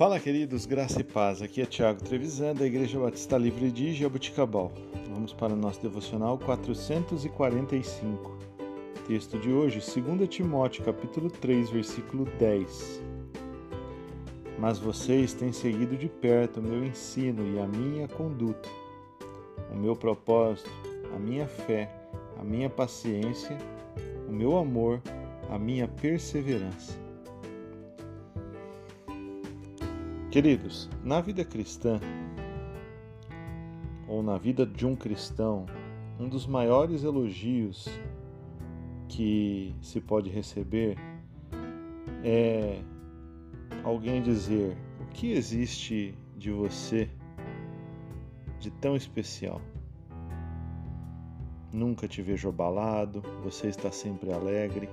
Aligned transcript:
Fala, 0.00 0.18
queridos, 0.18 0.64
graça 0.64 1.02
e 1.02 1.04
paz. 1.04 1.42
Aqui 1.42 1.60
é 1.60 1.66
Tiago 1.66 2.02
Trevisan, 2.02 2.54
da 2.54 2.64
Igreja 2.64 2.98
Batista 2.98 3.36
Livre 3.36 3.70
de 3.70 3.92
Jabuticabal. 3.92 4.72
Vamos 5.10 5.34
para 5.34 5.52
o 5.52 5.56
nosso 5.56 5.82
devocional 5.82 6.38
445. 6.38 8.38
Texto 9.06 9.38
de 9.38 9.50
hoje, 9.50 9.78
2 9.78 10.26
Timóteo, 10.26 10.82
capítulo 10.84 11.28
3, 11.28 11.68
versículo 11.68 12.24
10. 12.38 13.02
Mas 14.58 14.78
vocês 14.78 15.34
têm 15.34 15.52
seguido 15.52 15.94
de 15.98 16.08
perto 16.08 16.60
o 16.60 16.62
meu 16.62 16.82
ensino 16.82 17.46
e 17.54 17.60
a 17.60 17.66
minha 17.66 18.08
conduta, 18.08 18.70
o 19.70 19.76
meu 19.76 19.94
propósito, 19.94 20.70
a 21.14 21.18
minha 21.18 21.46
fé, 21.46 21.94
a 22.38 22.42
minha 22.42 22.70
paciência, 22.70 23.58
o 24.26 24.32
meu 24.32 24.56
amor, 24.56 25.02
a 25.50 25.58
minha 25.58 25.86
perseverança. 25.86 27.09
Queridos, 30.30 30.88
na 31.02 31.20
vida 31.20 31.44
cristã, 31.44 31.98
ou 34.06 34.22
na 34.22 34.38
vida 34.38 34.64
de 34.64 34.86
um 34.86 34.94
cristão, 34.94 35.66
um 36.20 36.28
dos 36.28 36.46
maiores 36.46 37.02
elogios 37.02 37.88
que 39.08 39.74
se 39.82 40.00
pode 40.00 40.30
receber 40.30 40.96
é 42.22 42.80
alguém 43.82 44.22
dizer: 44.22 44.76
O 45.00 45.06
que 45.06 45.32
existe 45.32 46.14
de 46.36 46.52
você 46.52 47.10
de 48.60 48.70
tão 48.70 48.94
especial? 48.94 49.60
Nunca 51.72 52.06
te 52.06 52.22
vejo 52.22 52.48
abalado, 52.48 53.20
você 53.42 53.66
está 53.66 53.90
sempre 53.90 54.32
alegre. 54.32 54.88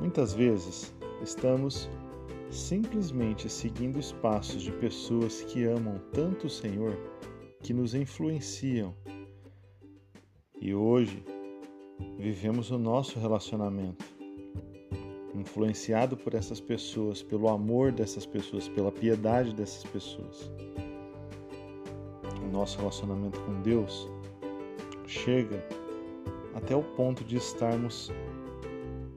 Muitas 0.00 0.32
vezes 0.32 0.94
estamos 1.20 1.90
simplesmente 2.50 3.48
seguindo 3.48 3.98
os 3.98 4.12
passos 4.12 4.62
de 4.62 4.72
pessoas 4.72 5.42
que 5.42 5.64
amam 5.64 6.00
tanto 6.12 6.46
o 6.46 6.50
Senhor 6.50 6.96
que 7.62 7.74
nos 7.74 7.94
influenciam. 7.94 8.94
E 10.60 10.74
hoje 10.74 11.24
vivemos 12.18 12.70
o 12.70 12.78
nosso 12.78 13.18
relacionamento, 13.18 14.04
influenciado 15.34 16.16
por 16.16 16.34
essas 16.34 16.60
pessoas, 16.60 17.22
pelo 17.22 17.48
amor 17.48 17.92
dessas 17.92 18.24
pessoas, 18.24 18.68
pela 18.68 18.92
piedade 18.92 19.54
dessas 19.54 19.84
pessoas. 19.84 20.50
O 22.42 22.48
nosso 22.52 22.78
relacionamento 22.78 23.40
com 23.40 23.60
Deus 23.62 24.08
chega 25.06 25.62
até 26.54 26.74
o 26.74 26.82
ponto 26.82 27.22
de 27.22 27.36
estarmos 27.36 28.10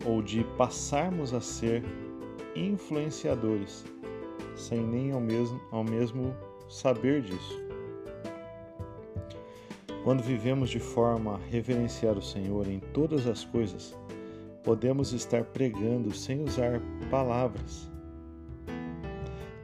ou 0.05 0.21
de 0.21 0.43
passarmos 0.57 1.33
a 1.33 1.39
ser 1.39 1.83
influenciadores, 2.55 3.85
sem 4.55 4.79
nem 4.81 5.11
ao 5.11 5.21
mesmo, 5.21 5.61
ao 5.71 5.83
mesmo 5.83 6.35
saber 6.67 7.21
disso. 7.21 7.69
Quando 10.03 10.23
vivemos 10.23 10.69
de 10.69 10.79
forma 10.79 11.35
a 11.35 11.37
reverenciar 11.37 12.17
o 12.17 12.21
Senhor 12.21 12.67
em 12.67 12.79
todas 12.79 13.27
as 13.27 13.43
coisas, 13.43 13.97
podemos 14.63 15.13
estar 15.13 15.43
pregando 15.43 16.13
sem 16.13 16.41
usar 16.41 16.81
palavras. 17.09 17.89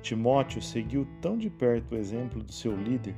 Timóteo 0.02 0.62
seguiu 0.62 1.08
tão 1.22 1.38
de 1.38 1.50
perto 1.50 1.96
o 1.96 1.98
exemplo 1.98 2.44
do 2.44 2.52
seu 2.52 2.76
líder 2.76 3.16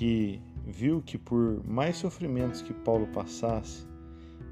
que 0.00 0.40
viu 0.64 1.02
que 1.02 1.18
por 1.18 1.62
mais 1.66 1.96
sofrimentos 1.96 2.62
que 2.62 2.72
Paulo 2.72 3.06
passasse, 3.08 3.86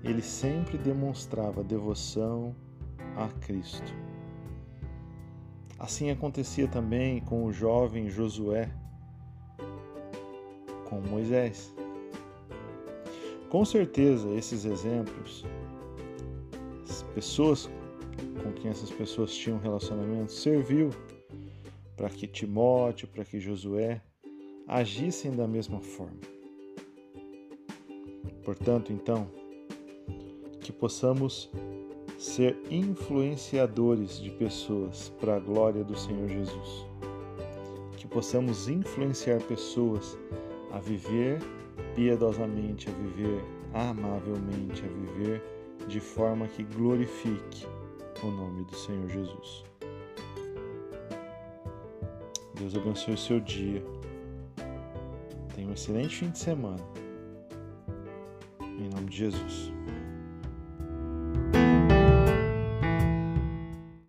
ele 0.04 0.22
sempre 0.22 0.78
demonstrava 0.78 1.62
devoção 1.62 2.54
a 3.16 3.28
Cristo. 3.40 3.92
Assim 5.78 6.10
acontecia 6.10 6.66
também 6.68 7.20
com 7.20 7.44
o 7.44 7.52
jovem 7.52 8.08
Josué, 8.08 8.70
com 10.88 11.00
Moisés. 11.00 11.74
Com 13.48 13.64
certeza, 13.64 14.28
esses 14.34 14.64
exemplos, 14.64 15.44
as 16.88 17.02
pessoas 17.14 17.70
com 18.42 18.52
quem 18.52 18.70
essas 18.70 18.90
pessoas 18.90 19.34
tinham 19.34 19.58
relacionamento, 19.58 20.32
serviu 20.32 20.90
para 21.96 22.08
que 22.08 22.26
Timóteo, 22.26 23.08
para 23.08 23.24
que 23.24 23.40
Josué 23.40 24.00
agissem 24.66 25.34
da 25.34 25.46
mesma 25.46 25.80
forma. 25.80 26.20
Portanto, 28.44 28.92
então, 28.92 29.28
que 30.68 30.72
possamos 30.74 31.50
ser 32.18 32.54
influenciadores 32.70 34.20
de 34.20 34.30
pessoas 34.30 35.10
para 35.18 35.36
a 35.36 35.38
glória 35.38 35.82
do 35.82 35.98
Senhor 35.98 36.28
Jesus. 36.28 36.86
Que 37.96 38.06
possamos 38.06 38.68
influenciar 38.68 39.40
pessoas 39.44 40.18
a 40.70 40.78
viver 40.78 41.38
piedosamente, 41.94 42.90
a 42.90 42.92
viver 42.92 43.42
amavelmente, 43.72 44.84
a 44.84 44.88
viver 44.88 45.42
de 45.88 46.00
forma 46.00 46.46
que 46.46 46.64
glorifique 46.64 47.66
o 48.22 48.26
nome 48.26 48.64
do 48.64 48.76
Senhor 48.76 49.08
Jesus. 49.08 49.64
Deus 52.56 52.76
abençoe 52.76 53.14
o 53.14 53.18
seu 53.18 53.40
dia. 53.40 53.82
Tenha 55.54 55.66
um 55.66 55.72
excelente 55.72 56.14
fim 56.14 56.28
de 56.28 56.38
semana. 56.38 56.84
Em 58.60 58.90
nome 58.90 59.06
de 59.06 59.16
Jesus. 59.16 59.72